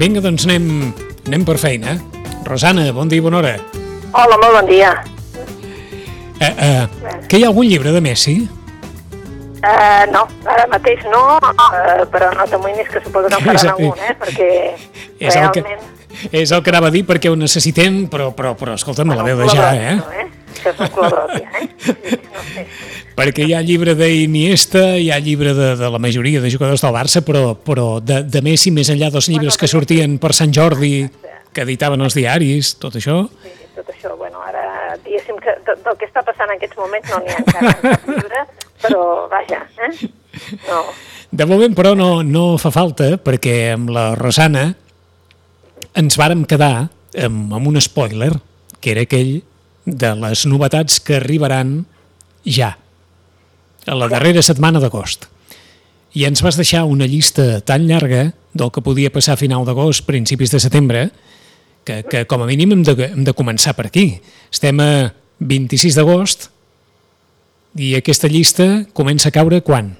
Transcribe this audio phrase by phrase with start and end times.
[0.00, 0.94] Vinga, doncs anem,
[1.28, 1.98] anem per feina.
[2.46, 3.50] Rosana, bon dia i bona hora.
[4.16, 4.94] Hola, molt bon dia.
[6.40, 6.86] Eh, eh,
[7.28, 8.38] que hi ha algun llibre de Messi?
[9.60, 14.00] Uh, no, ara mateix no, uh, però no t'amoïnis que suposo que en faran algun,
[14.00, 14.14] eh?
[14.22, 14.48] perquè
[15.20, 15.84] És el, que, realment...
[16.32, 19.44] és el que anava a dir perquè ho necessitem, però, però, però escolta'm, la veu
[19.44, 19.98] de ja, eh?
[20.00, 20.29] col·laboració,
[20.60, 21.68] És col·laboració, eh?
[21.80, 21.94] Sí,
[22.30, 22.64] No sé.
[23.20, 26.94] Perquè hi ha llibre d'Iniesta, hi ha llibre de, de la majoria de jugadors del
[26.94, 31.04] Barça, però, però de, de Messi, més enllà dels llibres que sortien per Sant Jordi,
[31.52, 33.22] que editaven els diaris, tot això...
[33.42, 34.62] Sí, tot això, bueno, ara,
[35.04, 38.14] diguéssim que de- del que està passant en aquests moments no n'hi ha encara en
[38.14, 38.44] llibre,
[38.84, 39.92] però vaja, eh?
[40.68, 40.80] No,
[41.30, 44.68] De moment, però, no, no fa falta, perquè amb la Rosana
[45.98, 46.88] ens vàrem quedar
[47.18, 48.32] amb, amb un spoiler,
[48.80, 49.40] que era aquell
[49.90, 51.80] de les novetats que arribaran
[52.46, 52.76] ja,
[53.86, 55.26] a la darrera setmana d'agost.
[56.14, 60.06] I ens vas deixar una llista tan llarga del que podia passar a final d'agost,
[60.06, 61.10] principis de setembre,
[61.84, 64.20] que, que com a mínim hem de, hem de començar per aquí.
[64.50, 64.90] Estem a
[65.40, 66.50] 26 d'agost
[67.78, 69.94] i aquesta llista comença a caure quan?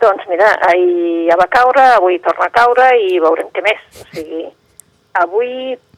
[0.00, 3.80] Doncs mira, ahir ja va caure, avui torna a caure i veurem què més.
[4.02, 4.44] O sigui,
[5.20, 5.50] avui,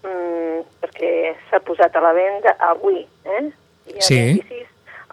[0.07, 1.13] mm, perquè
[1.51, 3.45] s'ha posat a la venda avui, eh?
[3.87, 4.19] Dia Sí.
[4.41, 4.67] 26,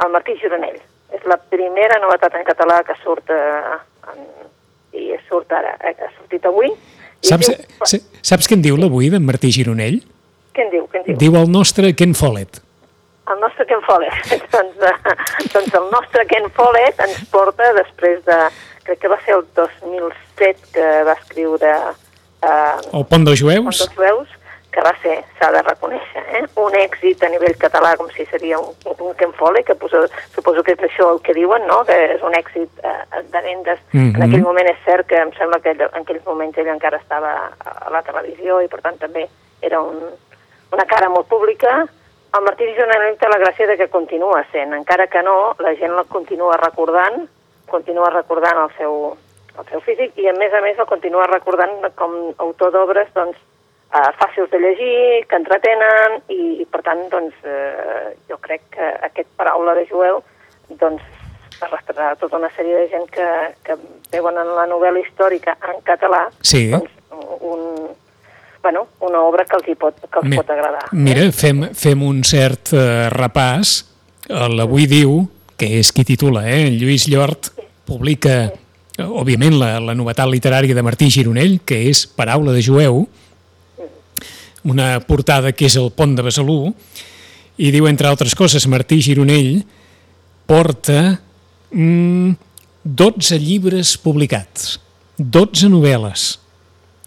[0.06, 0.80] el Martí Gironell.
[1.14, 3.78] És la primera novetat en català que surt, eh,
[4.14, 4.24] en,
[4.98, 6.72] i surt ara, eh, ha sortit avui.
[7.24, 10.02] Saps, diu, sa- saps què en diu l'avui d'en Martí Gironell?
[10.54, 10.88] què en diu?
[10.92, 11.18] Què en diu?
[11.18, 12.60] Diu el nostre Ken Follett.
[13.32, 14.14] El nostre Ken Follett.
[14.52, 18.40] doncs, eh, doncs el nostre Ken Follett ens porta després de,
[18.84, 21.72] crec que va ser el 2007 que va escriure
[22.44, 23.80] eh, El pont dels jueus?
[23.86, 24.28] tots veus,
[24.74, 26.44] que va ser, s'ha de reconèixer, eh?
[26.60, 30.02] un èxit a nivell català, com si seria un, un Ken Follett, que poso,
[30.34, 31.84] suposo que és això el que diuen, no?
[31.88, 33.80] que és un èxit eh, de vendes.
[33.94, 34.16] Mhm.
[34.18, 37.36] En aquell moment és cert que em sembla que en aquells moments ell encara estava
[37.62, 39.28] a la televisió i per tant també
[39.62, 40.02] era un,
[40.74, 41.84] una cara molt pública.
[42.34, 45.94] El Martí Gironell té la gràcia de que continua sent, encara que no, la gent
[45.94, 47.28] el continua recordant,
[47.70, 49.14] continua recordant el seu,
[49.54, 53.38] el seu físic i a més a més el continua recordant com autor d'obres doncs,
[53.94, 58.92] eh, fàcils de llegir, que entretenen i, i per tant doncs, eh, jo crec que
[59.10, 60.22] aquest paraula de jueu
[60.80, 61.02] doncs,
[61.64, 63.28] arrastrarà tota una sèrie de gent que,
[63.64, 63.76] que
[64.12, 66.66] veuen en la novel·la històrica en català Sí.
[66.74, 66.90] doncs,
[67.46, 67.62] un,
[68.64, 70.88] bueno, una obra que els, hi pot, que els Mi- pot agradar.
[70.92, 73.74] Mira, fem, fem un cert eh, repàs.
[74.30, 75.22] Eh, L'Avui diu,
[75.60, 76.70] que és qui titula, eh?
[76.72, 77.52] Lluís Llort,
[77.88, 78.38] publica,
[78.98, 83.04] eh, òbviament, la, la novetat literària de Martí Gironell, que és Paraula de jueu,
[84.64, 86.74] una portada que és el pont de Besalú,
[87.58, 89.62] i diu, entre altres coses, Martí Gironell
[90.50, 91.20] porta
[91.72, 92.32] mm,
[92.84, 94.80] 12 llibres publicats,
[95.18, 96.24] 12 novel·les,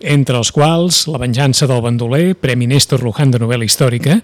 [0.06, 4.20] entre els quals La venjança del bandoler, Premi Néstor Luján de novel·la històrica,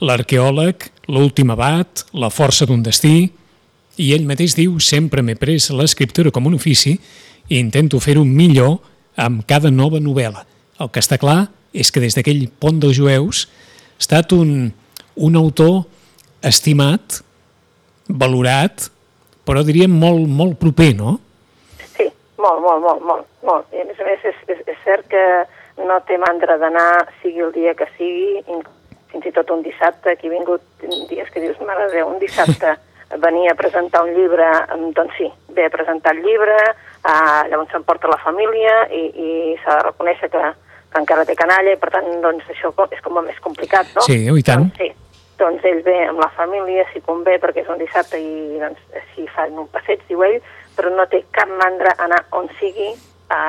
[0.00, 3.30] L'arqueòleg, L'últim abat, La força d'un destí,
[3.96, 6.94] i ell mateix diu sempre m'he pres l'escriptura com un ofici
[7.48, 8.78] i intento fer-ho millor
[9.16, 10.44] amb cada nova novel·la.
[10.80, 14.72] El que està clar és que des d'aquell pont dels jueus ha estat un,
[15.16, 15.84] un autor
[16.44, 17.20] estimat,
[18.08, 18.88] valorat,
[19.46, 21.16] però diríem molt, molt proper, no?
[21.96, 22.08] Sí,
[22.40, 23.68] molt, molt, molt, molt, molt.
[23.74, 25.24] I a més a més és, és, és cert que
[25.86, 28.42] no té mandra d'anar, sigui el dia que sigui,
[29.12, 32.20] fins i tot un dissabte, aquí he vingut dies que dius, mare de Déu, un
[32.22, 32.76] dissabte
[33.26, 34.46] venia a presentar un llibre,
[34.96, 36.56] doncs sí, ve a presentar el llibre,
[37.06, 39.30] eh, llavors s'emporta la família i, i
[39.62, 40.65] s'ha de reconèixer que, que
[40.98, 44.04] encara té canalla i per tant doncs això és com a més complicat, no?
[44.06, 44.68] Sí, i tant.
[44.68, 44.92] Doncs, sí,
[45.38, 49.26] doncs ell ve amb la família, si convé, perquè és un dissabte i doncs, així
[49.34, 50.40] fan un passeig, diu ell,
[50.76, 52.88] però no té cap mandra anar on sigui
[53.28, 53.40] a,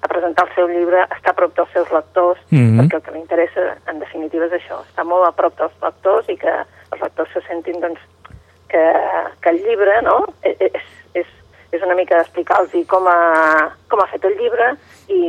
[0.00, 2.80] a presentar el seu llibre, estar a prop dels seus lectors, Mhm.
[2.80, 6.28] perquè el que li interessa, en definitiva, és això, estar molt a prop dels lectors
[6.28, 6.54] i que
[6.92, 8.00] els lectors se sentin doncs,
[8.68, 8.82] que,
[9.40, 10.24] que el llibre no?
[10.44, 10.82] E, és,
[11.14, 11.26] és,
[11.72, 14.72] és una mica explicar-los com, ha, com ha fet el llibre
[15.12, 15.20] i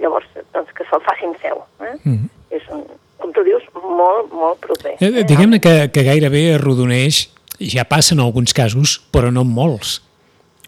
[0.00, 1.64] llavors doncs, que se'l facin seu.
[1.82, 1.96] Eh?
[2.04, 2.28] Mhm.
[2.58, 2.84] És un,
[3.18, 4.96] com tu dius, molt, molt proper.
[5.00, 7.26] Eh, Diguem-ne que, que gairebé arrodoneix,
[7.58, 9.98] ja passa en alguns casos, però no en molts.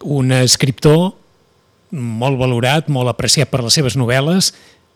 [0.03, 1.13] Un escriptor
[1.91, 4.51] molt valorat, molt apreciat per les seves novel·les,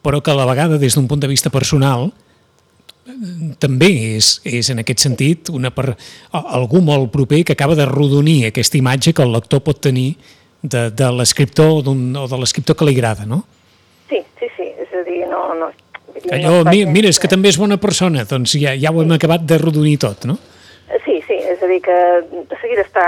[0.05, 2.24] però que a la vegada, des d'un punt de vista personal, eh,
[3.61, 5.93] també és, és en aquest sentit una per,
[6.33, 10.15] algú molt proper que acaba de rodonir aquesta imatge que el lector pot tenir
[10.61, 13.43] de, de l'escriptor o de l'escriptor que li agrada, no?
[14.09, 15.47] Sí, sí, sí, és a dir, no...
[15.59, 15.71] no
[16.31, 19.11] Allò, no mi- mira, és que també és bona persona, doncs ja, ja ho hem
[19.17, 20.37] acabat de rodonir tot, no?
[21.03, 21.95] Sí, sí, és a dir, que
[22.31, 23.05] de seguida està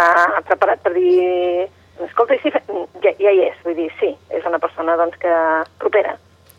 [0.50, 1.68] preparat per dir...
[2.04, 5.34] Escolta, sí, ja, ja hi és, vull dir, sí, és una persona doncs, que
[5.82, 6.18] propera,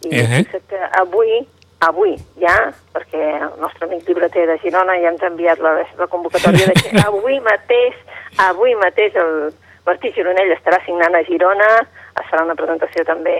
[0.09, 0.63] I uh -huh.
[0.71, 1.45] que avui,
[1.81, 6.11] avui ja, perquè el nostre amic llibreter de Girona ja ens ha enviat la, la
[6.11, 7.95] convocatòria de que avui mateix,
[8.49, 9.53] avui mateix el
[9.89, 11.69] Martí Gironell estarà signant a Girona,
[12.19, 13.37] es farà una presentació també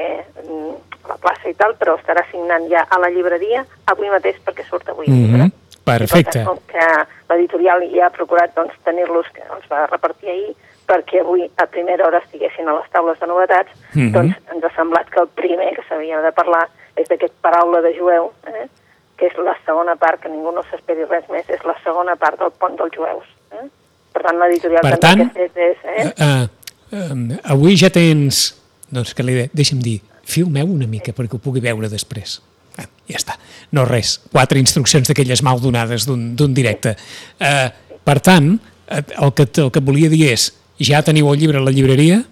[0.47, 0.71] mm,
[1.05, 4.65] a la plaça i tal, però estarà signant ja a la llibreria avui mateix perquè
[4.69, 5.11] surt avui.
[5.11, 5.53] Mm -hmm.
[5.85, 6.19] Perfecte.
[6.19, 6.87] I, per tant, com que
[7.29, 10.55] l'editorial ja ha procurat doncs, tenir-los, que ens va repartir ahir,
[10.89, 14.13] perquè avui a primera hora estiguessin a les taules de novetats, mm -hmm.
[14.13, 16.69] doncs ens ha semblat que el primer que s'havia de parlar
[17.01, 18.67] és d'aquest paraula de jueu, eh?
[19.19, 22.39] que és la segona part, que ningú no s'esperi res més, és la segona part
[22.41, 23.27] del pont dels jueus.
[23.55, 23.67] Eh?
[24.15, 25.83] Per tant, l'editorial també tant, que és...
[25.95, 26.07] Eh?
[26.15, 26.47] Uh,
[26.95, 28.55] uh, avui ja tens...
[28.89, 32.39] Doncs que li deixa'm dir, filmeu una mica perquè ho pugui veure després.
[32.81, 33.35] Ah, ja està.
[33.77, 34.15] No res.
[34.33, 36.95] Quatre instruccions d'aquelles mal donades d'un directe.
[37.37, 37.69] Uh,
[38.07, 38.55] per tant,
[38.89, 40.49] el que, el que volia dir és
[40.81, 42.23] ja teniu el llibre a la llibreria?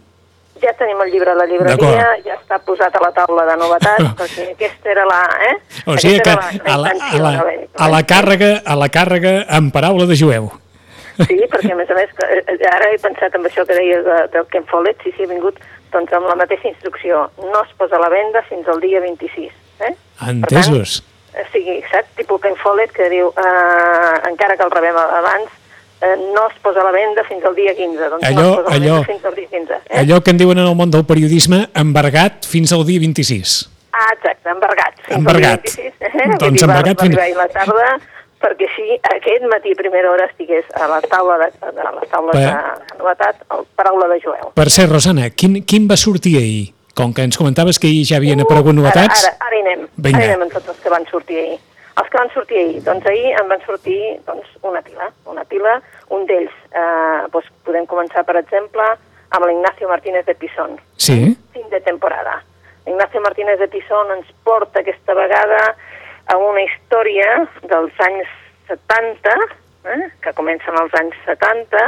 [0.62, 4.12] Ja tenim el llibre a la llibreria, ja està posat a la taula de novetats,
[4.20, 5.23] perquè aquesta era la...
[5.49, 5.56] Eh?
[5.87, 7.32] O sigui que la, a, la, a, la,
[7.76, 10.49] a, la càrrega, a la càrrega en paraula de jueu.
[11.17, 14.03] Sí, perquè a més a més, eh, eh, ara he pensat en això que deia
[14.05, 15.61] de, del Ken Follett, sí, sí, ha vingut
[15.94, 17.26] doncs amb la mateixa instrucció.
[17.41, 19.52] No es posa a la venda fins al dia 26.
[19.87, 19.93] Eh?
[20.29, 20.99] Entesos.
[21.00, 22.12] Per tant, o sigui, saps?
[22.19, 25.56] Tipus Ken Follett que diu, eh, encara que el rebem abans,
[26.01, 28.11] eh, no es posa a la venda fins al dia 15.
[28.17, 30.01] Doncs allò, no allò, fins al dia 15 eh?
[30.03, 33.57] allò que en diuen en el món del periodisme, embargat fins al dia 26.
[33.97, 35.01] Ah, exacte, embargat.
[35.07, 35.65] Fins embargat.
[35.65, 36.39] Al dia 26, eh?
[36.43, 37.19] Doncs embargat fins...
[37.39, 37.91] La tarda,
[38.45, 42.37] perquè així aquest matí a primera hora estigués a la taula de, a les taules
[42.37, 42.43] per...
[42.45, 44.51] de novetat el paraula de Joel.
[44.57, 46.67] Per ser, Rosana, quin, quin va sortir ahir?
[46.97, 49.25] Com que ens comentaves que ahir ja havien uh, aparegut novetats...
[49.25, 49.89] Ara, ara, ara hi anem.
[49.97, 50.21] Vinga.
[50.21, 51.59] Ara hi anem amb tots els que van sortir ahir.
[51.97, 55.79] Els que van sortir ahir, doncs ahir en van sortir doncs, una pila, una pila.
[56.13, 58.85] Un d'ells, eh, doncs podem començar, per exemple,
[59.31, 60.77] amb l'Ignacio Martínez de Pisón.
[60.97, 61.37] Sí.
[61.55, 62.43] Fin de temporada.
[62.87, 65.63] Ignacio Martínez de Pisón ens porta aquesta vegada
[66.27, 68.29] a una història dels anys
[68.69, 69.35] 70,
[69.95, 71.83] eh, que comencen als anys 70,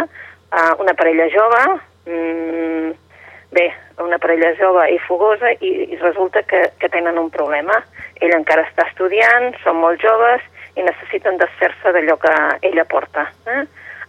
[0.52, 1.62] eh, una parella jove,
[2.06, 3.07] mm,
[3.54, 3.66] bé,
[4.02, 7.80] una parella jove i fogosa i, i resulta que, que tenen un problema.
[8.20, 10.44] Ell encara està estudiant, són molt joves
[10.76, 12.34] i necessiten desfer-se d'allò que
[12.68, 13.26] ella porta.
[13.46, 13.62] Eh?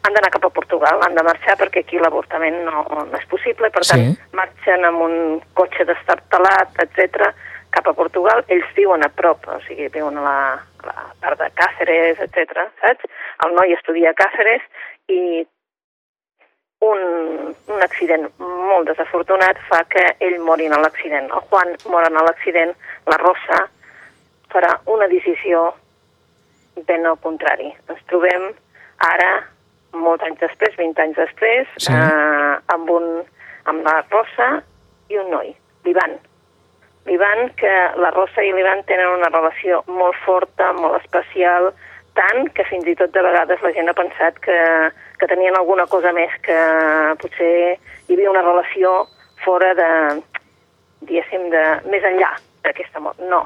[0.05, 3.71] Han d'anar cap a Portugal, han de marxar perquè aquí l'avortament no, no és possible,
[3.73, 4.31] per tant, sí.
[4.37, 5.15] marxen amb un
[5.59, 7.31] cotxe destartalat, etc
[7.69, 10.37] cap a Portugal, ells viuen a prop, o sigui, viuen a la,
[10.81, 12.65] a la part de Càceres, etc.
[12.81, 13.05] saps?
[13.45, 14.65] El noi estudia a Càceres
[15.13, 15.45] i
[16.79, 21.27] un, un accident molt desafortunat fa que ell mori en l'accident.
[21.27, 22.71] El Juan mor en l'accident,
[23.11, 23.65] la Rosa
[24.53, 25.73] farà una decisió
[26.87, 27.73] ben al contrari.
[27.91, 28.47] Ens trobem
[29.09, 29.29] ara,
[29.91, 31.91] molts anys després, 20 anys després, sí.
[31.91, 33.11] eh, amb, un,
[33.67, 34.49] amb la Rosa
[35.11, 35.51] i un noi,
[35.85, 36.15] l'Ivan.
[37.09, 41.73] L'Ivan, que la Rosa i l'Ivan tenen una relació molt forta, molt especial,
[42.15, 44.57] tant que fins i tot de vegades la gent ha pensat que,
[45.19, 46.57] que tenien alguna cosa més, que
[47.21, 49.07] potser hi havia una relació
[49.43, 49.89] fora de,
[51.01, 52.31] diguéssim, de, més enllà
[52.63, 53.19] d'aquesta mort.
[53.31, 53.43] No,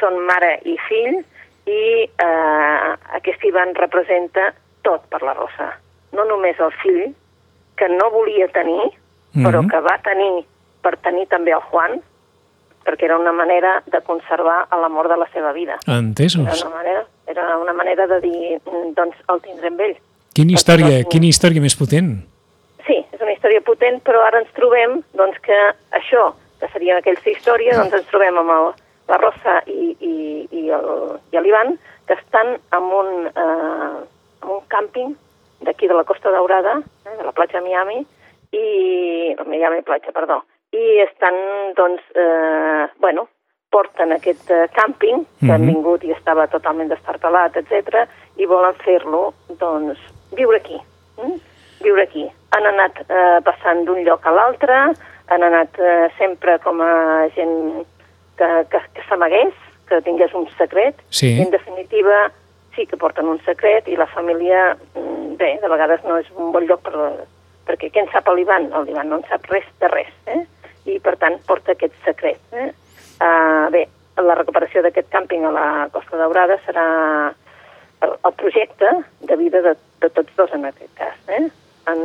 [0.00, 1.20] són mare i fill
[1.68, 2.90] i eh,
[3.20, 4.50] aquest Ivan representa
[4.86, 5.74] tot per la Rosa.
[6.16, 7.10] No només el fill,
[7.76, 9.44] que no volia tenir, mm -hmm.
[9.46, 10.44] però que va tenir
[10.82, 12.00] per tenir també el Juan,
[12.84, 15.78] perquè era una manera de conservar l'amor de la seva vida.
[15.86, 16.46] Entesos.
[16.46, 18.60] Era una manera, era una manera de dir,
[18.96, 19.96] doncs el tindrem amb ell.
[20.36, 22.12] Quina història, quina història més potent.
[22.86, 25.58] Sí, és una història potent, però ara ens trobem doncs, que
[25.98, 28.70] això, que seria aquella història, doncs ens trobem amb el,
[29.10, 30.14] la Rosa i, i,
[30.62, 31.74] i l'Ivan,
[32.06, 33.98] que estan en un, eh,
[34.44, 35.16] en un càmping
[35.66, 38.00] d'aquí de la Costa Daurada, eh, de la platja Miami,
[38.54, 40.40] i Miami Platja, perdó,
[40.74, 41.36] i estan,
[41.78, 43.26] doncs, eh, bueno,
[43.70, 45.54] porten aquest eh, càmping, que mm -hmm.
[45.54, 45.74] han mhm.
[45.74, 48.06] vingut i estava totalment destartalat, etc
[48.40, 50.00] i volen fer-lo, doncs,
[50.36, 50.78] viure aquí.
[51.20, 51.38] Mm?
[51.84, 52.26] Viure aquí.
[52.56, 54.82] Han anat eh, passant d'un lloc a l'altre,
[55.30, 57.56] han anat eh, sempre com a gent
[58.38, 59.54] que, que, que s'amagués,
[59.88, 60.98] que tingués un secret.
[61.10, 61.36] Sí.
[61.36, 62.30] I, en definitiva,
[62.76, 66.50] sí que porten un secret i la família, mm, bé, de vegades no és un
[66.54, 66.94] bon lloc per,
[67.68, 68.70] perquè què en sap l'Ivan?
[68.86, 70.42] L'Ivan no en sap res de res, eh?
[70.90, 72.40] i per tant porta aquest secret.
[72.56, 72.70] Eh?
[73.20, 73.84] Uh, bé,
[74.20, 76.86] la recuperació d'aquest càmping a la Costa Daurada serà
[78.00, 78.90] el, el projecte
[79.28, 81.16] de vida de, de tots dos en aquest cas.
[81.28, 81.46] Eh?
[81.90, 82.00] En,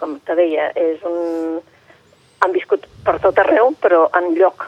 [0.00, 1.60] com te deia, és un...
[2.40, 4.64] han viscut per tot arreu, però en lloc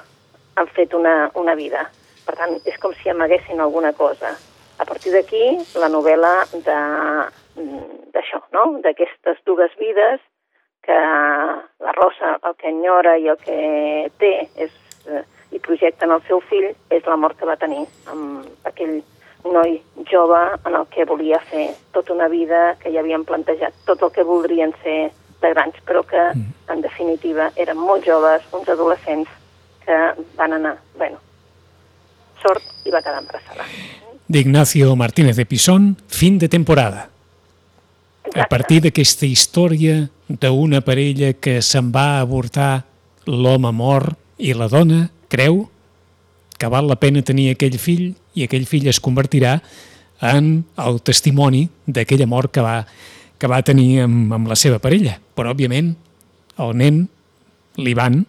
[0.61, 1.87] han fet una, una vida.
[2.26, 4.35] Per tant, és com si amaguessin alguna cosa.
[4.78, 5.42] A partir d'aquí,
[5.80, 6.35] la novel·la
[6.66, 8.64] d'això, no?
[8.85, 10.21] d'aquestes dues vides
[10.82, 13.56] que la Rosa el que enyora i el que
[14.18, 14.32] té
[14.64, 14.73] és,
[15.52, 18.99] i projecten el seu fill és la mort que va tenir amb aquell
[19.44, 19.80] noi
[20.11, 24.12] jove en el que volia fer tota una vida, que ja havien plantejat tot el
[24.14, 26.70] que voldrien ser de grans, però que, mm.
[26.72, 29.28] en definitiva, eren molt joves, uns adolescents
[29.84, 29.99] que
[30.38, 31.18] van anar, bueno,
[32.42, 33.66] sort i va quedar embarassada.
[34.32, 37.08] D'Ignacio Martínez de Pisón, fin de temporada.
[38.22, 38.40] Exacte.
[38.40, 42.84] A partir d'aquesta història d'una parella que se'n va avortar
[43.26, 45.66] l'home mort i la dona creu
[46.58, 49.58] que val la pena tenir aquell fill i aquell fill es convertirà
[50.22, 52.76] en el testimoni d'aquella mort que va,
[53.38, 55.18] que va tenir amb, amb la seva parella.
[55.34, 55.92] Però, òbviament,
[56.62, 57.06] el nen,
[57.80, 58.22] l'Ivan,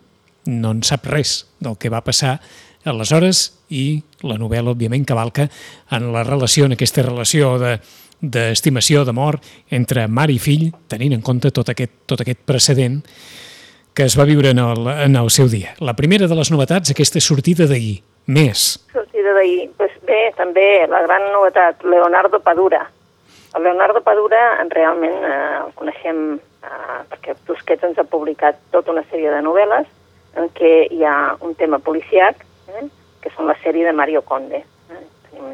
[0.49, 2.39] no en sap res del que va passar
[2.83, 5.47] aleshores i la novel·la, òbviament, cavalca
[5.95, 7.77] en la relació, en aquesta relació de
[8.23, 9.35] d'estimació, d'amor
[9.75, 13.01] entre mare i fill, tenint en compte tot aquest, tot aquest precedent
[13.93, 15.75] que es va viure en el, en el seu dia.
[15.83, 17.99] La primera de les novetats, aquesta sortida d'ahir.
[18.27, 18.79] Més.
[18.93, 19.69] Sortida d'ahir.
[19.77, 22.85] Pues bé, també la gran novetat, Leonardo Padura.
[23.53, 24.39] El Leonardo Padura
[24.71, 29.89] realment eh, el coneixem eh, perquè Tusquets ens ha publicat tota una sèrie de novel·les
[30.39, 32.87] en què hi ha un tema policiac, eh,
[33.21, 34.63] que són la sèrie de Mario Conde.
[34.63, 35.03] Eh?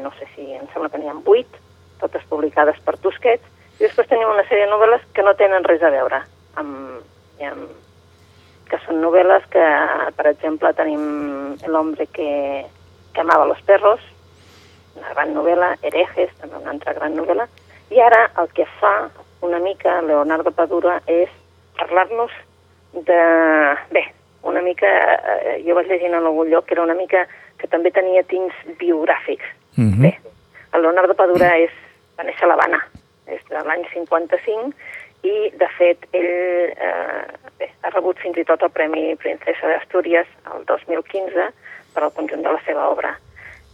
[0.00, 1.60] No sé si, em sembla que n'hi ha vuit,
[2.00, 3.44] totes publicades per Tusquets,
[3.80, 6.22] i després tenim una sèrie de novel·les que no tenen res a veure
[6.60, 7.02] amb,
[7.44, 7.68] amb
[8.70, 9.64] que són novel·les que,
[10.16, 12.64] per exemple, tenim L'hombre que,
[13.14, 14.00] que amava los perros,
[14.96, 17.46] una gran novel·la, Herejes, també una altra gran novel·la,
[17.90, 18.94] i ara el que fa
[19.42, 21.30] una mica Leonardo Padura és
[21.78, 22.32] parlar-nos
[22.92, 23.20] de...
[23.90, 24.04] Bé,
[24.42, 27.26] una mica, eh, jo vaig llegint en algun lloc que era una mica
[27.60, 29.44] que també tenia tints biogràfics.
[29.76, 30.02] Mm -hmm.
[30.02, 30.18] Bé,
[30.72, 31.70] el Leonardo Padura és,
[32.18, 32.80] va néixer a l'Havana,
[33.26, 34.72] és de l'any 55,
[35.22, 37.24] i, de fet, ell eh,
[37.60, 41.48] bé, ha rebut fins i tot el Premi Princesa d'Astúries el 2015
[41.94, 43.14] per al conjunt de la seva obra.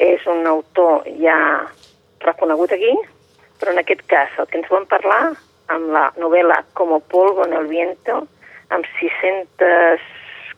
[0.02, 1.36] És un autor ja
[2.24, 2.92] reconegut aquí,
[3.60, 5.20] però en aquest cas el que ens vam parlar
[5.72, 8.26] amb la novel·la Como polvo en el viento,
[8.70, 10.02] amb 600,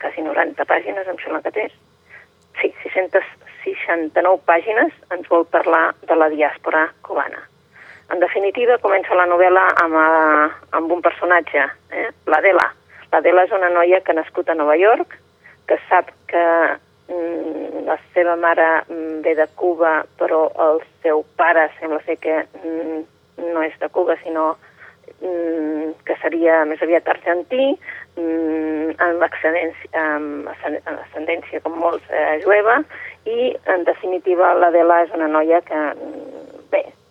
[0.00, 1.68] quasi 90 pàgines, em sembla que té.
[2.60, 7.44] Sí, 669 pàgines ens vol parlar de la diàspora cubana.
[8.08, 12.08] En definitiva, comença la novel·la amb, uh, amb un personatge, eh?
[12.26, 12.70] l'Adela.
[13.12, 15.16] L'Adela és una noia que ha nascut a Nova York,
[15.68, 16.44] que sap que
[17.08, 22.40] mm, la seva mare mm, ve de Cuba, però el seu pare sembla ser que
[22.62, 22.98] mm,
[23.52, 24.50] no és de Cuba, sinó
[25.20, 27.70] mm, que seria més aviat argentí,
[28.16, 29.24] mm, amb,
[30.04, 30.50] amb
[31.06, 32.82] ascendència com molts eh, jueva,
[33.28, 36.38] i en definitiva l'Adela és una noia que mm,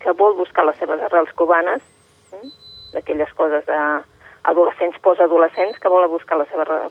[0.08, 1.82] que vol buscar les seves arrels cubanes,
[2.94, 3.66] d'aquelles coses
[4.44, 6.90] d'adolescents, postadolescents, que vol buscar seves uh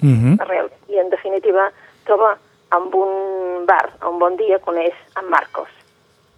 [0.00, 0.34] mhm.
[0.34, 0.42] -huh.
[0.42, 0.72] arrels.
[0.88, 1.70] I, en definitiva,
[2.04, 2.36] troba
[2.70, 5.68] amb un bar, a un bon dia, coneix en Marcos,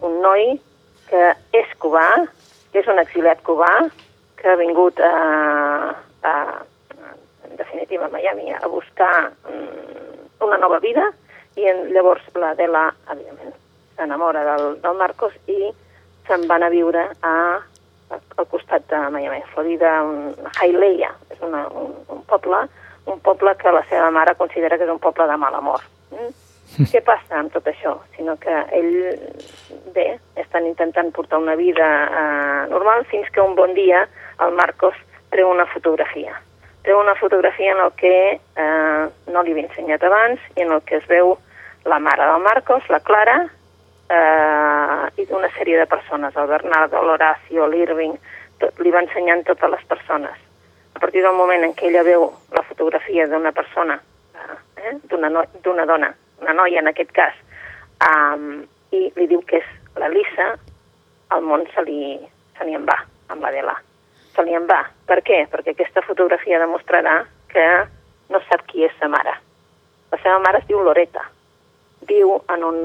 [0.00, 0.60] un noi
[1.08, 2.28] que és cubà,
[2.72, 3.88] que és un exiliat cubà,
[4.36, 6.34] que ha vingut a, a,
[7.48, 11.10] en definitiva a Miami a buscar um, una nova vida
[11.56, 13.56] i en, llavors l'Adela, evidentment,
[13.96, 15.72] s'enamora del, del Marcos i
[16.28, 17.34] se'n van a viure a,
[18.10, 22.66] al costat de Miami, Florida, un Hialeah, és una, un, un poble
[23.08, 25.82] un poble que la seva mare considera que és un poble de mal amor.
[26.12, 26.30] Mm?
[26.92, 27.94] Què passa amb tot això?
[28.16, 28.90] Sinó que ell,
[29.94, 34.04] bé, estan intentant portar una vida eh, normal fins que un bon dia
[34.44, 34.96] el Marcos
[35.32, 36.36] treu una fotografia.
[36.84, 40.84] Treu una fotografia en el que eh, no li havia ensenyat abans i en el
[40.84, 41.38] que es veu
[41.88, 43.46] la mare del Marcos, la Clara,
[44.10, 48.14] eh, i d'una sèrie de persones, el Bernardo, l'Horacio, l'Irving,
[48.82, 50.38] li va ensenyant totes les persones.
[50.94, 54.00] A partir del moment en què ella veu la fotografia d'una persona,
[54.34, 57.36] eh, d'una no, dona, una noia en aquest cas,
[58.02, 59.68] um, i li diu que és
[60.00, 60.48] la Lisa,
[61.34, 62.16] el món se li,
[62.56, 62.96] se li en va,
[63.28, 63.76] amb l'Adela.
[64.34, 64.80] Se li en va.
[65.06, 65.44] Per què?
[65.50, 67.20] Perquè aquesta fotografia demostrarà
[67.52, 67.66] que
[68.32, 69.34] no sap qui és sa mare.
[70.12, 71.24] La seva mare es diu Loreta,
[72.08, 72.80] viu en un,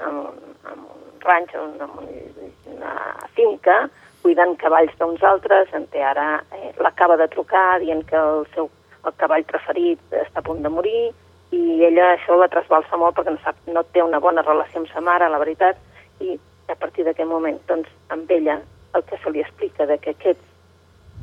[0.00, 0.42] en un,
[0.72, 2.94] en un ranx, en, en una
[3.38, 3.84] finca,
[4.22, 8.68] cuidant cavalls d'uns altres, en té ara, eh, l'acaba de trucar dient que el seu
[9.00, 11.10] el cavall preferit està a punt de morir,
[11.56, 14.90] i ella això la trasbalsa molt perquè no, sap, no té una bona relació amb
[14.92, 15.80] sa mare, la veritat,
[16.20, 16.36] i
[16.70, 18.60] a partir d'aquest moment, doncs, amb ella,
[18.94, 20.42] el que se li explica de que aquest,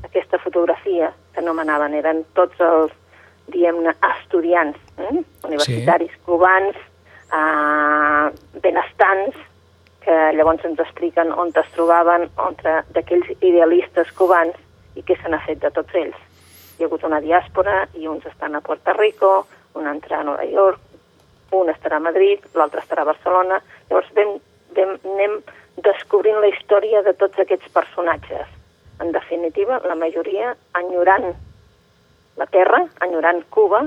[0.04, 2.92] aquesta fotografia que anomenaven eren tots els,
[3.48, 5.22] diguem-ne, estudiants eh?
[5.48, 6.24] universitaris sí.
[6.26, 6.76] cubans
[7.34, 8.26] eh,
[8.64, 9.36] benestants
[10.08, 14.56] que llavors ens expliquen on es trobaven entre d'aquells idealistes cubans
[14.96, 16.18] i què se n'ha fet de tots ells.
[16.78, 19.32] Hi ha hagut una diàspora i uns estan a Puerto Rico,
[19.76, 20.80] un altre a Nova York,
[21.58, 24.38] un estarà a Madrid, l'altre estarà a Barcelona, llavors vam,
[24.78, 25.38] vam, anem
[25.84, 28.48] descobrint la història de tots aquests personatges.
[29.04, 31.34] En definitiva, la majoria enyorant
[32.38, 33.84] la terra, enyorant Cuba,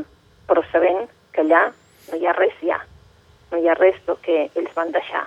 [0.46, 1.68] però sabent que allà
[2.10, 2.80] no hi ha res ja,
[3.50, 5.26] no hi ha res del que ells van deixar.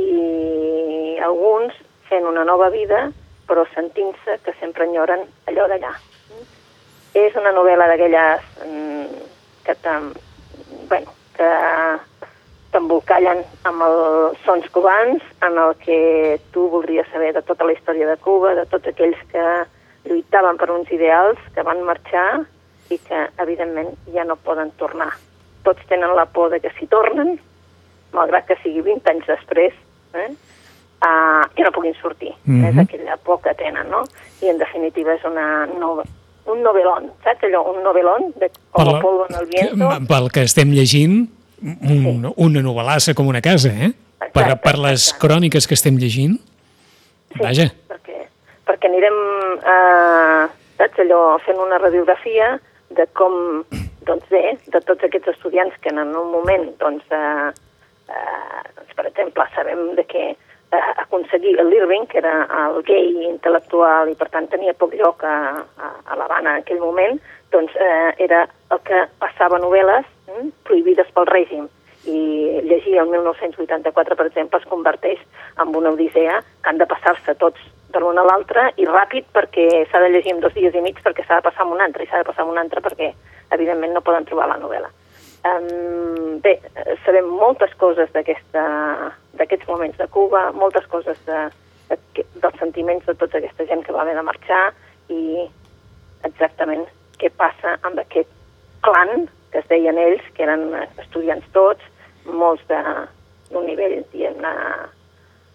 [0.00, 1.74] I alguns
[2.08, 3.10] fent una nova vida,
[3.48, 5.92] però sentint-se que sempre enyoren allò d'allà.
[7.18, 9.26] És una novel·la d'aquelles mm,
[9.66, 9.76] que,
[10.88, 11.50] bueno, que
[12.72, 18.08] t'embolcallen amb els sons cubans, en el que tu voldries saber de tota la història
[18.08, 19.44] de Cuba, de tots aquells que
[20.08, 22.42] lluitaven per uns ideals, que van marxar
[22.90, 25.12] i que, evidentment, ja no poden tornar.
[25.66, 27.36] Tots tenen la por de que si tornen,
[28.12, 29.76] malgrat que sigui 20 anys després,
[30.14, 30.30] eh,
[31.02, 32.32] uh, que no puguin sortir.
[32.44, 32.68] Mm -hmm.
[32.70, 34.04] És aquella por que tenen, no?
[34.40, 36.04] I, en definitiva, és una nova,
[36.46, 37.62] un novel·lon, saps allò?
[37.70, 39.90] Un novel·lon de com polvo en el viento.
[40.08, 41.28] Pel que estem llegint,
[41.62, 42.32] un, sí.
[42.36, 43.92] una novel·lassa com una casa, eh?
[44.22, 45.26] Exacte, per, per les exacte.
[45.26, 46.38] cròniques que estem llegint.
[47.32, 47.68] Sí, Vaja.
[47.88, 48.26] Perquè,
[48.66, 49.18] perquè anirem,
[49.74, 50.44] eh,
[50.78, 52.56] saps, allò, fent una radiografia
[52.96, 53.62] de com,
[54.06, 57.52] doncs bé, de tots aquests estudiants que en un moment, doncs, eh,
[58.12, 64.12] eh, doncs per exemple, sabem de que eh, aconseguir l'Irving, que era el gay intel·lectual
[64.12, 65.36] i per tant tenia poc lloc a,
[65.76, 67.20] a, a l'Havana en aquell moment,
[67.52, 71.68] doncs eh, era el que passava novel·les eh, prohibides pel règim
[72.08, 75.20] i llegir el 1984, per exemple, es converteix
[75.62, 77.60] en una odissea que han de passar-se tots
[77.92, 80.98] de l'un a l'altre i ràpid perquè s'ha de llegir en dos dies i mig
[81.04, 83.12] perquè s'ha de passar en un altre i s'ha de passar en un altre perquè,
[83.54, 84.90] evidentment, no poden trobar la novel·la.
[85.42, 86.54] Um, bé,
[87.02, 91.40] sabem moltes coses d'aquests moments de Cuba, moltes coses de,
[91.90, 91.98] de,
[92.38, 94.68] dels sentiments de tota aquesta gent que va haver de marxar
[95.10, 95.48] i
[96.28, 96.86] exactament
[97.18, 98.30] què passa amb aquest
[98.86, 100.70] clan que es deien ells, que eren
[101.02, 101.82] estudiants tots,
[102.24, 104.54] molts d'un nivell, diguem-ne,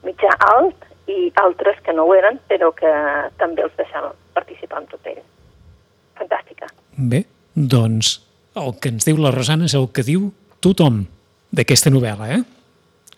[0.06, 2.92] mitjà alt, i altres que no ho eren, però que
[3.40, 5.24] també els deixaven participar amb tot ell.
[6.20, 6.68] Fantàstica.
[6.98, 7.24] Bé,
[7.56, 8.18] doncs
[8.58, 10.32] el que ens diu la Rosana és el que diu
[10.64, 11.06] tothom
[11.56, 12.44] d'aquesta novel·la, eh?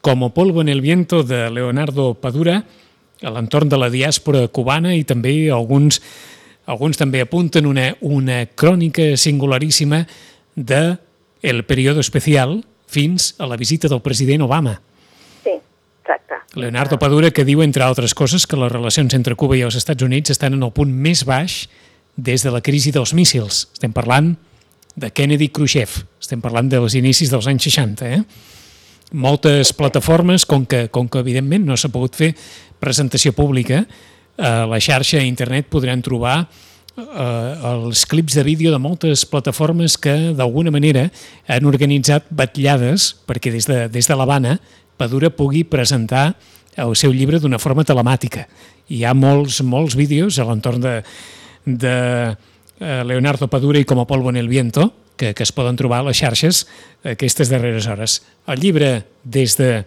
[0.02, 2.63] Como polvo en el viento de Leonardo Padura,
[3.21, 5.99] a l'entorn de la diàspora cubana i també alguns,
[6.71, 10.06] alguns també apunten una, una crònica singularíssima
[10.56, 10.97] de
[11.41, 14.80] el període especial fins a la visita del president Obama.
[15.43, 15.56] Sí,
[16.02, 16.39] exacte.
[16.56, 20.04] Leonardo Padura que diu, entre altres coses, que les relacions entre Cuba i els Estats
[20.04, 21.67] Units estan en el punt més baix
[22.15, 23.67] des de la crisi dels míssils.
[23.75, 24.34] Estem parlant
[25.00, 26.04] de Kennedy Khrushchev.
[26.20, 28.22] Estem parlant dels inicis dels anys 60, eh?
[29.16, 32.34] Moltes plataformes, com que, com que evidentment no s'ha pogut fer
[32.80, 33.86] presentació pública,
[34.40, 37.04] a la xarxa a internet podran trobar eh,
[37.72, 41.10] els clips de vídeo de moltes plataformes que d'alguna manera
[41.48, 44.60] han organitzat batllades perquè des de, des de l'Havana
[45.00, 46.38] Padura pugui presentar
[46.80, 48.46] el seu llibre d'una forma telemàtica.
[48.88, 50.96] Hi ha molts, molts vídeos a l'entorn de,
[51.66, 52.36] de Eh,
[52.80, 56.08] Leonardo Padura i Com a polvo en el viento, que, que es poden trobar a
[56.10, 56.63] les xarxes
[57.04, 58.22] aquestes darreres hores.
[58.48, 59.84] El llibre des de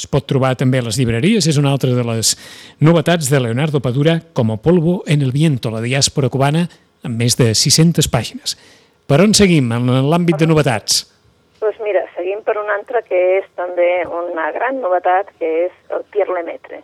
[0.00, 2.32] es pot trobar també a les llibreries, és una altra de les
[2.80, 6.66] novetats de Leonardo Padura com a polvo en el viento, la diàspora cubana,
[7.04, 8.56] amb més de 600 pàgines.
[9.08, 11.04] Per on seguim en l'àmbit de novetats?
[11.60, 15.92] Doncs pues mira, seguim per un altre que és també una gran novetat, que és
[15.92, 16.80] el Pierre Lemaitre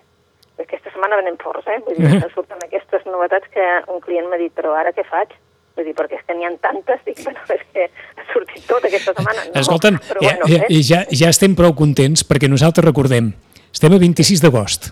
[0.62, 1.80] aquesta setmana venem forts, eh?
[1.86, 5.34] Vull dir, que surten aquestes novetats que un client m'ha dit, però ara què faig?
[5.76, 8.86] Vull dir, perquè és que n'hi ha tantes, dic, bueno, és que ha sortit tot
[8.88, 9.48] aquesta setmana.
[9.50, 10.80] No, Escolta'm, però, ja, bueno, ja, eh?
[10.80, 13.34] ja, ja estem prou contents perquè nosaltres recordem,
[13.68, 14.88] estem a 26 d'agost.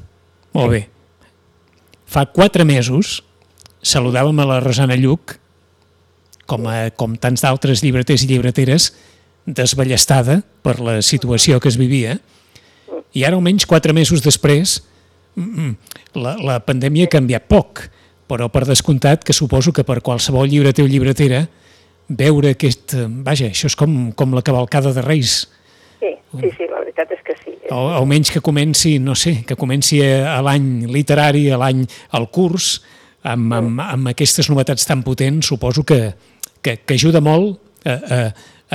[0.55, 0.83] Molt bé.
[2.05, 3.23] Fa quatre mesos
[3.85, 5.39] saludàvem a la Rosana Lluc,
[6.49, 8.93] com, a, com tants d'altres llibreters i llibreteres,
[9.45, 12.19] desballestada per la situació que es vivia,
[13.17, 14.83] i ara almenys quatre mesos després
[15.37, 17.85] la, la pandèmia ha canviat poc,
[18.31, 21.45] però per descomptat que suposo que per qualsevol llibreter o llibretera
[22.09, 22.97] veure aquest...
[23.27, 25.45] Vaja, això és com, com la cavalcada de Reis.
[26.01, 27.55] Sí, sí, sí, la veritat és que sí.
[27.73, 31.85] O, almenys que comenci, no sé, que comenci a l'any literari, a l'any,
[32.17, 32.77] al curs,
[33.25, 36.13] amb, amb, amb aquestes novetats tan potents, suposo que,
[36.61, 37.57] que, que ajuda molt
[37.89, 38.21] a, a,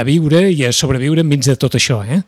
[0.02, 2.24] a viure i a sobreviure enmig de tot això, eh?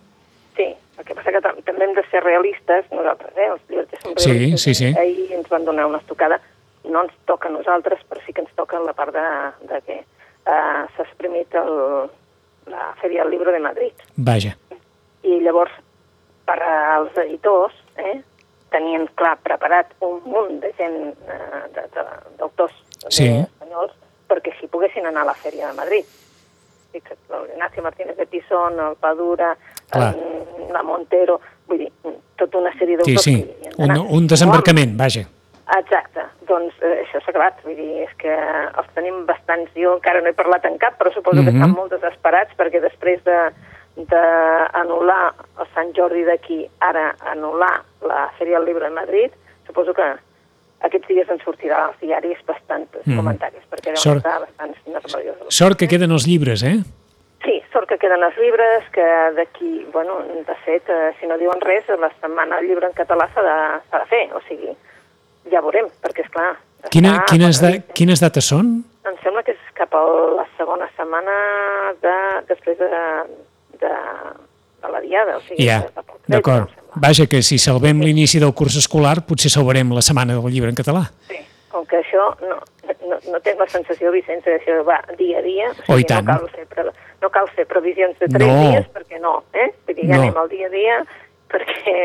[1.22, 3.50] passa que també hem de ser realistes, nosaltres, eh?
[3.54, 4.64] els llibreters som realistes.
[4.64, 5.00] Sí, sí, sí.
[5.00, 6.42] Ahir ens van donar una estocada,
[6.84, 9.28] no ens toca a nosaltres, però sí que ens toca la part de,
[9.72, 11.72] de que uh, s'ha exprimit el,
[12.72, 14.06] la Feria del Libro de Madrid.
[14.16, 14.58] Vaja.
[15.24, 15.74] I llavors,
[16.46, 18.20] per als editors, eh,
[18.72, 21.64] tenien clar preparat un munt de gent, uh,
[22.40, 22.76] d'autors
[23.08, 23.30] sí.
[23.30, 23.96] espanyols,
[24.32, 26.18] perquè si poguessin anar a la Fèria de Madrid.
[26.92, 29.56] Ignacio Martínez de Tizón, el Padura,
[29.94, 31.40] el, la Montero,
[31.72, 31.92] vull dir,
[32.40, 33.24] tota una sèrie d'autors.
[33.24, 35.26] Sí, sí, un, un desembarcament, vaja.
[35.72, 40.24] Exacte, doncs eh, això s'ha acabat, vull dir, és que els tenim bastants, jo encara
[40.24, 41.52] no he parlat en cap, però suposo mm -hmm.
[41.52, 43.38] que estan molt desesperats perquè després de
[44.10, 49.32] d'anul·lar el Sant Jordi d'aquí, ara anul·lar la Fèria del Llibre de Madrid,
[49.68, 50.08] suposo que
[50.88, 53.18] aquests dies ens sortirà als diaris bastants mm.
[53.18, 55.54] comentaris, perquè deuen sort, estar bastants nerviosos.
[55.54, 56.80] Sort que queden els llibres, eh?
[57.42, 59.06] Sí, sort que queden els llibres, que
[59.38, 63.26] d'aquí, bueno, de fet, eh, si no diuen res, la setmana el llibre en català
[63.34, 63.56] s'ha de,
[63.96, 64.76] de fer, o sigui,
[65.50, 66.52] ja veurem, perquè, és clar...
[66.94, 68.70] Quina, quines, de, quines dates són?
[69.10, 70.02] Em sembla que és cap a
[70.38, 71.34] la segona setmana
[72.02, 72.16] de,
[72.50, 73.02] després de,
[73.82, 73.92] de,
[74.86, 75.66] de la diada, o sigui...
[75.66, 75.82] Ja,
[76.30, 76.70] d'acord.
[77.02, 78.10] Vaja, que si salvem sí.
[78.10, 81.08] l'inici del curs escolar, potser salvarem la setmana del llibre en català.
[81.30, 81.42] Sí,
[81.74, 82.60] com que això no,
[83.08, 85.70] no, no tinc la sensació, Vicenç, que això va dia a dia.
[85.72, 86.28] O, sigui, oh, tant.
[86.28, 86.86] No cal, fer, pre,
[87.24, 88.58] no cal fer previsions de tres no.
[88.66, 89.70] dies, perquè no, eh?
[89.88, 90.26] Vull dir, ja no.
[90.26, 91.00] anem al dia a dia,
[91.52, 91.96] perquè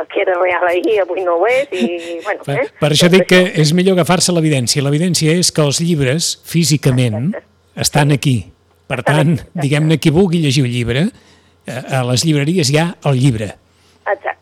[0.00, 1.88] el que era real ahir avui no ho és i,
[2.24, 2.46] bueno...
[2.46, 2.68] Per, eh?
[2.80, 4.82] per això dic que és millor agafar-se l'evidència.
[4.82, 7.82] L'evidència és que els llibres, físicament, Exacte.
[7.86, 8.38] estan aquí.
[8.90, 11.06] Per tant, diguem-ne, qui vulgui llegir un llibre,
[11.66, 13.54] eh, a les llibreries hi ha el llibre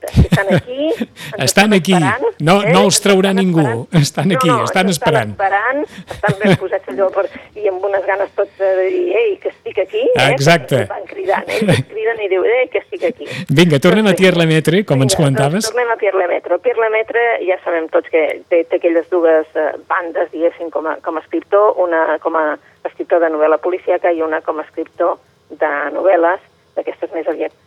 [0.02, 0.90] Exacte, estan aquí.
[1.38, 1.94] estan aquí,
[2.38, 2.72] no, eh?
[2.72, 4.02] no els traurà estan ningú, esperant.
[4.02, 5.30] estan aquí, no, no, estan esperant.
[5.32, 9.36] Estan esperant, estan ben posats allò per, i amb unes ganes tots de dir, ei,
[9.42, 10.02] que estic aquí.
[10.02, 10.28] Eh?
[10.32, 10.84] Exacte.
[10.90, 13.28] Van cridant, ells criden i diu, ei, que estic aquí.
[13.50, 15.58] Vinga, tornem a Pierre Lemaitre, com Vinga, ens comentaves.
[15.60, 16.60] Doncs tornem a Pierre Lemaitre.
[16.66, 20.98] Pierre Lemaitre ja sabem tots que té, té aquelles dues eh, bandes, diguéssim, com a,
[21.04, 22.46] com a escriptor, una com a
[22.88, 25.20] escriptor de novel·la policíaca i una com a escriptor
[25.52, 26.40] de novel·les,
[26.76, 27.62] d'aquestes més aviat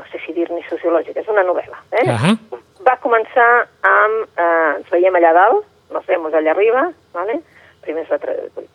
[0.00, 1.78] no sé si dir-ne sociològica, és una novel·la.
[1.92, 2.06] Eh?
[2.08, 2.60] Uh -huh.
[2.88, 4.28] Va començar amb...
[4.36, 7.40] Eh, ens veiem allà dalt, nos vemos allà arriba, ¿vale?
[7.80, 8.18] primer es va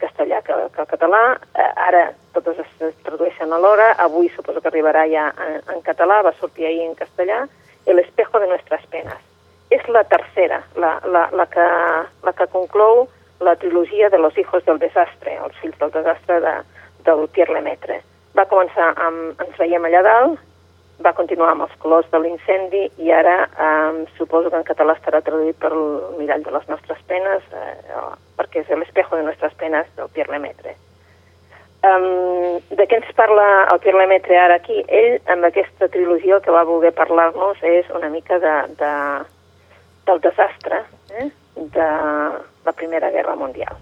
[0.02, 1.22] castellà que, que el català,
[1.54, 6.34] eh, ara totes es tradueixen alhora, avui suposo que arribarà ja en, en català, va
[6.40, 7.48] sortir ahir en castellà,
[7.86, 9.20] El espejo de nuestras penas.
[9.70, 11.66] És la tercera, la, la, la, que,
[12.26, 13.08] la que conclou
[13.46, 16.54] la trilogia de los hijos del desastre, els fills del desastre de,
[17.06, 18.00] del Pierre Lemaitre.
[18.34, 20.42] Va començar amb Ens veiem allà dalt,
[21.04, 25.22] va continuar amb els colors de l'incendi i ara eh, suposo que en català estarà
[25.26, 28.02] traduït per el mirall de les nostres penes, eh,
[28.40, 30.76] perquè és l'espejo de nostres penes del Pierre Lemaitre.
[31.86, 34.80] Um, de què ens parla el Pierre Lemaitre ara aquí?
[34.88, 38.94] Ell, amb aquesta trilogia, que va voler parlar-nos és una mica de, de,
[40.08, 40.82] del desastre
[41.12, 41.28] eh?
[41.56, 41.90] de
[42.66, 43.78] la Primera Guerra Mundial,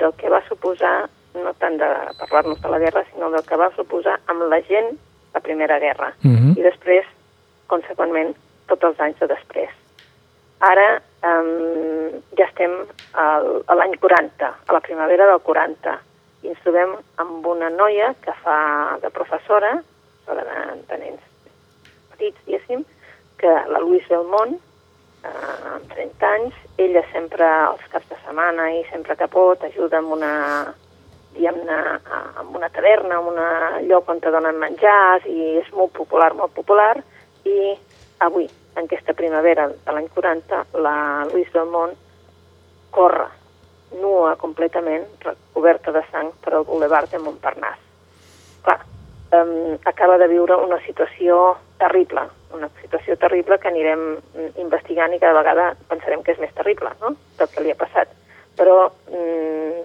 [0.00, 1.04] del que va suposar,
[1.36, 4.96] no tant de parlar-nos de la guerra, sinó del que va suposar amb la gent
[5.34, 6.36] la Primera Guerra, uh mhm.
[6.36, 6.58] -huh.
[6.58, 7.06] i després,
[7.66, 9.70] conseqüentment, tots els anys de després.
[10.60, 12.72] Ara um, ja estem
[13.12, 15.98] al, a l'any 40, a la primavera del 40,
[16.42, 19.82] i ens trobem amb una noia que fa de professora,
[20.26, 20.44] de,
[20.88, 21.20] de nens
[22.12, 22.84] petits, diguéssim,
[23.40, 24.54] que la Louise Belmont,
[25.24, 29.98] eh, amb 30 anys, ella sempre, els caps de setmana i sempre que pot, ajuda
[29.98, 30.32] amb una
[31.34, 31.78] diguem-ne,
[32.40, 36.54] en una taverna, en un lloc on te donen menjars i és molt popular, molt
[36.54, 36.94] popular,
[37.44, 37.74] i
[38.24, 40.96] avui, en aquesta primavera de l'any 40, la
[41.32, 41.94] Luis Belmont
[42.94, 43.28] corre
[44.00, 47.82] nua completament, recoberta de sang per al boulevard de Montparnasse.
[48.64, 48.80] Clar,
[49.38, 54.04] um, acaba de viure una situació terrible, una situació terrible que anirem
[54.62, 58.10] investigant i cada vegada pensarem que és més terrible, no?, del que li ha passat.
[58.58, 59.84] Però um,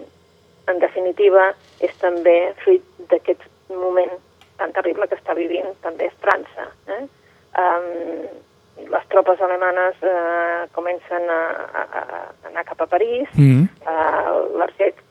[0.69, 1.51] en definitiva,
[1.83, 4.11] és també fruit d'aquest moment
[4.59, 6.67] tan terrible que està vivint també és França.
[6.91, 7.01] Eh?
[7.59, 11.39] Um, les tropes alemanes uh, comencen a,
[11.81, 13.65] a, a anar cap a París, mm.
[13.87, 14.39] uh,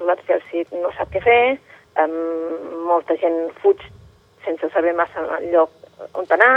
[0.09, 1.42] l'exèrcit no sap què fer,
[2.01, 2.16] um,
[2.88, 3.83] molta gent fuig
[4.47, 5.75] sense saber massa el lloc
[6.16, 6.53] on anar,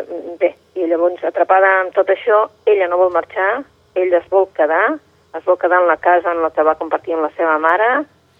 [0.00, 3.62] um, bé, i llavors atrapada amb tot això, ella no vol marxar,
[3.98, 4.98] ell es vol quedar,
[5.38, 7.90] es vol quedar en la casa en la que va compartir amb la seva mare,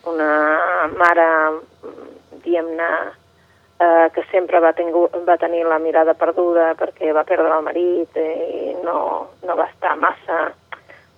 [0.08, 1.26] una mare,
[2.44, 2.90] diguem-ne,
[3.80, 8.16] eh, que sempre va, tingu, va tenir la mirada perduda perquè va perdre el marit
[8.20, 8.96] i no,
[9.44, 10.50] no va estar massa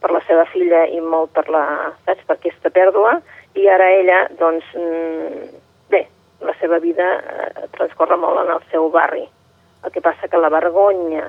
[0.02, 1.64] per la seva filla i molt per la,
[2.06, 3.20] saps, per aquesta pèrdua,
[3.54, 5.60] i ara ella, doncs, mm,
[5.92, 6.02] bé,
[6.42, 9.22] la seva vida eh, transcorre molt en el seu barri.
[9.82, 11.28] El que passa que la vergonya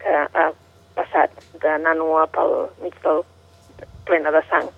[0.00, 0.50] que ha
[0.96, 3.24] passat d'anar nua pel mig del
[4.08, 4.68] plena de sang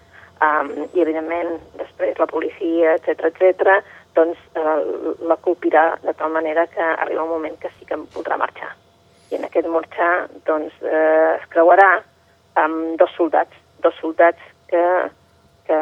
[0.45, 3.81] um, i evidentment després la policia, etc etc,
[4.19, 8.39] doncs uh, la colpirà de tal manera que arriba un moment que sí que podrà
[8.41, 8.73] marxar.
[9.31, 10.13] I en aquest marxar
[10.49, 11.93] doncs, uh, es creuarà
[12.61, 14.83] amb dos soldats, dos soldats que,
[15.69, 15.79] que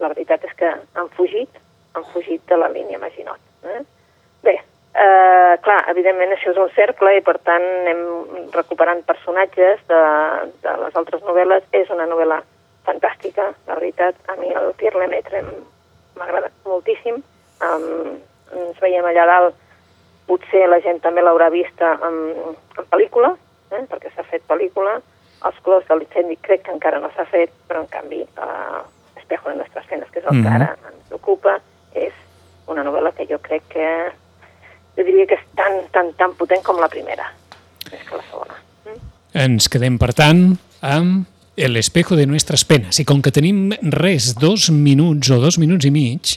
[0.00, 1.60] la veritat és que han fugit,
[1.94, 3.42] han fugit de la línia Maginot.
[3.64, 3.82] Eh?
[4.94, 8.02] Eh, clar, evidentment això és un cercle i per tant anem
[8.54, 10.02] recuperant personatges de,
[10.62, 11.64] de les altres novel·les.
[11.74, 12.38] És una novel·la
[12.86, 14.18] fantàstica, la veritat.
[14.28, 15.42] A mi el Pierre Lemaitre
[16.18, 17.20] m'agrada moltíssim.
[17.64, 18.16] Um,
[18.54, 19.60] ens veiem allà dalt,
[20.28, 22.18] potser la gent també l'haurà vista en,
[22.78, 23.34] en pel·lícula,
[23.72, 24.98] eh, perquè s'ha fet pel·lícula.
[25.44, 28.82] Els colors de l'incendi crec que encara no s'ha fet, però en canvi uh,
[29.20, 30.48] Espejo de Nuestras Penes, que és el mm -hmm.
[30.48, 31.60] que ara ens ocupa,
[31.94, 32.12] és
[32.66, 34.12] una novel·la que jo crec que
[34.96, 37.32] jo diria que és tan, tan, tan potent com la primera,
[37.90, 38.54] més que la segona.
[38.86, 39.00] Mm?
[39.34, 42.98] Ens quedem, per tant, amb El espejo de nuestras penas.
[42.98, 46.34] I com que tenim res, dos minuts o dos minuts i mig,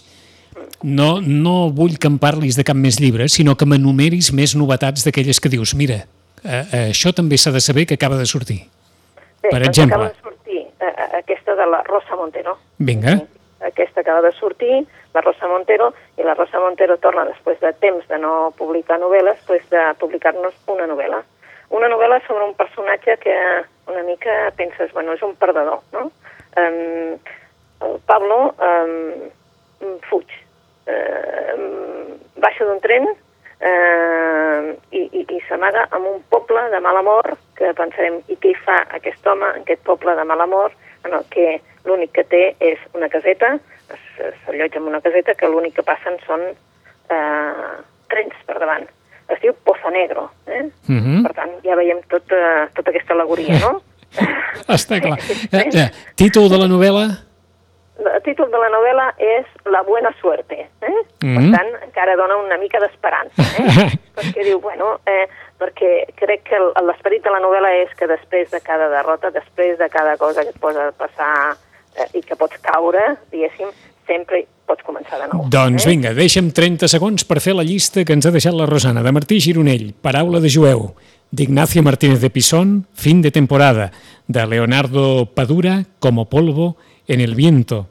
[0.83, 5.05] no, no vull que em parlis de cap més llibre, sinó que m'enumeris més novetats
[5.07, 6.03] d'aquelles que dius, mira,
[6.43, 8.59] eh, això també s'ha de saber que acaba de sortir.
[9.41, 9.95] Bé, per doncs exemple.
[9.95, 12.57] acaba de sortir eh, aquesta de la Rosa Montero.
[12.77, 13.17] Vinga.
[13.65, 18.05] Aquesta acaba de sortir, la Rosa Montero, i la Rosa Montero torna, després de temps
[18.07, 21.23] de no publicar novel·les, pues, de publicar-nos una novel·la.
[21.69, 23.35] Una novel·la sobre un personatge que
[23.87, 26.07] una mica penses, bueno, és un perdedor, no?
[26.57, 27.17] Um,
[27.85, 30.31] el Pablo um, fuig,
[30.89, 31.57] uh,
[32.41, 37.73] baixa d'un tren uh, i, i, i s'amaga en un poble de mal amor que
[37.77, 40.73] pensarem, i què hi fa aquest home en aquest poble de mal amor
[41.05, 43.57] en el que l'únic que té és una caseta,
[44.17, 47.75] s'allotja en una caseta que l'únic que passen són eh,
[48.11, 48.87] trens per davant.
[49.27, 50.63] Es diu Pozo Negro, eh?
[50.87, 51.23] Mm -hmm.
[51.23, 53.81] per tant ja veiem tot, uh, tota aquesta alegoria, no?
[54.77, 55.19] Està clar.
[55.51, 57.05] Eh, eh, títol de la novel·la?
[57.97, 61.01] El títol de la novel·la és La buena suerte, eh?
[61.23, 61.51] Mm -hmm.
[61.51, 63.91] Per tant, encara dona una mica d'esperança, eh?
[64.17, 65.27] perquè diu, bueno, eh,
[65.59, 69.89] perquè crec que l'esperit de la novel·la és que després de cada derrota, després de
[69.89, 71.57] cada cosa que et posa a passar
[71.97, 73.69] eh, i que pots caure, diguéssim,
[74.07, 75.45] sempre pots començar de nou.
[75.51, 75.91] Doncs eh?
[75.91, 79.03] vinga, deixa'm 30 segons per fer la llista que ens ha deixat la Rosana.
[79.05, 80.89] De Martí Gironell, Paraula de jueu,
[81.31, 83.91] d'Ignacio Martínez de Pisón, Fin de temporada,
[84.27, 87.87] de Leonardo Padura, Como polvo en el viento,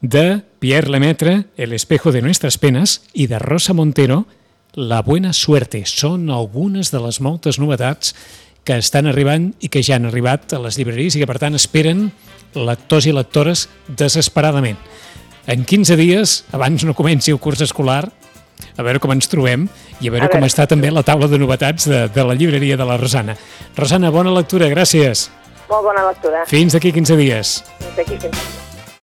[0.00, 4.26] de Pierre Lemaitre, El espejo de nuestras penas, i de Rosa Montero,
[4.74, 5.84] La buena suerte.
[5.84, 8.14] Són algunes de les moltes novetats
[8.64, 11.58] que estan arribant i que ja han arribat a les llibreries i que, per tant,
[11.58, 12.06] esperen
[12.54, 14.78] lectors i lectores desesperadament.
[15.46, 18.06] En 15 dies, abans no comenci el curs escolar,
[18.76, 19.66] a veure com ens trobem
[20.00, 20.32] i a veure, a veure.
[20.36, 23.36] com està també la taula de novetats de, de la llibreria de la Rosana.
[23.76, 25.28] Rosana, bona lectura, gràcies.
[25.68, 26.44] Molt bona lectura.
[26.50, 27.56] Fins d'aquí 15 dies.
[27.80, 28.71] Fins d'aquí 15 dies.